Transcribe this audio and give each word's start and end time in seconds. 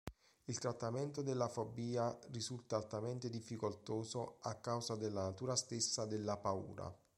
Il 0.47 0.57
trattamento 0.57 1.21
della 1.21 1.47
fobia 1.47 2.17
risulta 2.31 2.75
altamente 2.75 3.29
difficoltoso 3.29 4.37
a 4.39 4.55
causa 4.55 4.95
della 4.95 5.21
natura 5.21 5.55
stessa 5.55 6.05
della 6.07 6.37
paura. 6.37 6.91